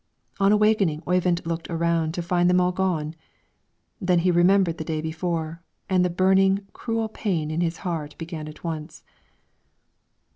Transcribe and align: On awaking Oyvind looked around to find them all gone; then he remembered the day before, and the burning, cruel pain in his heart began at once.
On 0.39 0.51
awaking 0.51 1.03
Oyvind 1.07 1.45
looked 1.45 1.69
around 1.69 2.15
to 2.15 2.23
find 2.23 2.49
them 2.49 2.59
all 2.59 2.71
gone; 2.71 3.13
then 3.99 4.17
he 4.17 4.31
remembered 4.31 4.79
the 4.79 4.83
day 4.83 4.99
before, 4.99 5.61
and 5.87 6.03
the 6.03 6.09
burning, 6.09 6.65
cruel 6.73 7.07
pain 7.07 7.51
in 7.51 7.61
his 7.61 7.77
heart 7.85 8.17
began 8.17 8.47
at 8.47 8.63
once. 8.63 9.03